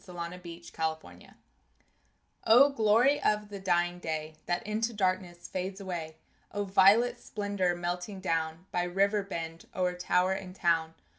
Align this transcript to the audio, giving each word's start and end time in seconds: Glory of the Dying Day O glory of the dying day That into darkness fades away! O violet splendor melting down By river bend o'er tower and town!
Glory 0.03 0.33
of 0.33 0.39
the 0.41 0.41
Dying 0.41 1.19
Day 1.19 1.33
O 2.47 2.69
glory 2.71 3.21
of 3.21 3.49
the 3.49 3.59
dying 3.59 3.99
day 3.99 4.33
That 4.47 4.65
into 4.65 4.93
darkness 4.95 5.47
fades 5.47 5.79
away! 5.79 6.15
O 6.51 6.63
violet 6.63 7.19
splendor 7.19 7.75
melting 7.75 8.19
down 8.19 8.65
By 8.71 8.81
river 8.81 9.21
bend 9.21 9.67
o'er 9.75 9.93
tower 9.93 10.31
and 10.33 10.55
town! 10.55 10.95